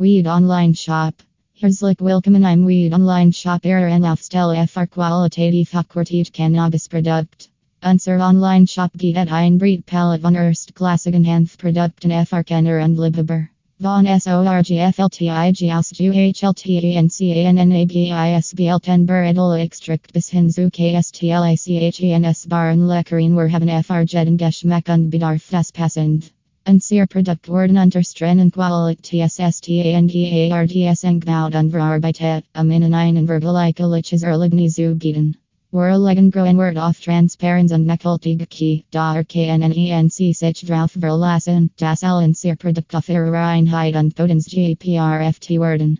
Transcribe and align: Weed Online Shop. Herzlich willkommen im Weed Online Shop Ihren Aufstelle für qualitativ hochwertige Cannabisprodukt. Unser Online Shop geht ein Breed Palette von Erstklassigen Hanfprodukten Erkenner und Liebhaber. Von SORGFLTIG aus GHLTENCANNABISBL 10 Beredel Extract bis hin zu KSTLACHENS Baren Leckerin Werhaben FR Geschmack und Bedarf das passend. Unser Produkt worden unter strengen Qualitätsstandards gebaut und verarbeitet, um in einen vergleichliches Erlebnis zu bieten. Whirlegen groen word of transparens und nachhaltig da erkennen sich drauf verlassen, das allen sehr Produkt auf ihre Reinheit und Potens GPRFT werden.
Weed 0.00 0.28
Online 0.28 0.76
Shop. 0.76 1.12
Herzlich 1.54 1.98
willkommen 1.98 2.44
im 2.44 2.68
Weed 2.68 2.94
Online 2.94 3.32
Shop 3.32 3.64
Ihren 3.64 4.04
Aufstelle 4.04 4.68
für 4.68 4.86
qualitativ 4.86 5.74
hochwertige 5.74 6.30
Cannabisprodukt. 6.30 7.48
Unser 7.82 8.20
Online 8.20 8.68
Shop 8.68 8.92
geht 8.96 9.16
ein 9.16 9.58
Breed 9.58 9.84
Palette 9.86 10.22
von 10.22 10.36
Erstklassigen 10.36 11.26
Hanfprodukten 11.26 12.12
Erkenner 12.12 12.84
und 12.84 12.96
Liebhaber. 12.96 13.48
Von 13.80 14.06
SORGFLTIG 14.06 15.72
aus 15.72 15.90
GHLTENCANNABISBL 15.90 18.80
10 18.80 19.04
Beredel 19.04 19.58
Extract 19.58 20.12
bis 20.12 20.28
hin 20.28 20.48
zu 20.48 20.70
KSTLACHENS 20.70 22.46
Baren 22.46 22.86
Leckerin 22.86 23.34
Werhaben 23.34 23.82
FR 23.82 24.04
Geschmack 24.04 24.88
und 24.90 25.10
Bedarf 25.10 25.50
das 25.50 25.72
passend. 25.72 26.30
Unser 26.68 27.06
Produkt 27.06 27.48
worden 27.48 27.78
unter 27.78 28.02
strengen 28.02 28.50
Qualitätsstandards 28.50 31.00
gebaut 31.00 31.54
und 31.54 31.70
verarbeitet, 31.70 32.44
um 32.54 32.70
in 32.70 32.92
einen 32.92 33.26
vergleichliches 33.26 34.22
Erlebnis 34.22 34.74
zu 34.74 34.94
bieten. 34.94 35.38
Whirlegen 35.72 36.30
groen 36.30 36.58
word 36.58 36.76
of 36.76 37.00
transparens 37.00 37.72
und 37.72 37.86
nachhaltig 37.86 38.84
da 38.90 39.16
erkennen 39.16 40.10
sich 40.10 40.38
drauf 40.66 40.92
verlassen, 40.92 41.70
das 41.78 42.04
allen 42.04 42.34
sehr 42.34 42.56
Produkt 42.56 42.94
auf 42.94 43.08
ihre 43.08 43.32
Reinheit 43.32 43.96
und 43.96 44.14
Potens 44.14 44.44
GPRFT 44.44 45.58
werden. 45.58 45.98